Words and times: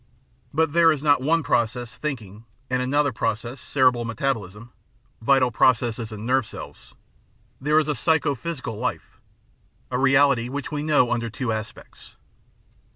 But 0.51 0.73
there 0.73 0.91
is 0.91 1.03
not 1.03 1.21
one 1.21 1.43
process, 1.43 1.93
thinking, 1.93 2.45
and 2.71 2.81
another 2.81 3.13
process, 3.13 3.61
cerebral 3.61 4.03
metabolism 4.03 4.71
(vital 5.21 5.51
processes 5.51 6.11
in 6.11 6.25
nerve 6.25 6.43
cells); 6.47 6.95
there 7.61 7.79
is 7.79 7.87
a 7.87 7.93
psycho 7.93 8.33
physical 8.33 8.77
life— 8.77 9.19
a 9.91 9.99
reality 9.99 10.49
which 10.49 10.71
we 10.71 10.81
know 10.81 11.11
under 11.11 11.29
two 11.29 11.51
aspects. 11.51 12.15